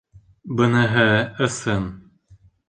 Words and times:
Быныһы 0.61 1.03
ысын. 1.49 1.85